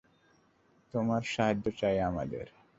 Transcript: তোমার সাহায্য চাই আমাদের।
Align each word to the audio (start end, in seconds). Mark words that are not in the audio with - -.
তোমার 0.93 1.21
সাহায্য 1.25 1.65
চাই 1.79 1.97
আমাদের। 2.01 2.45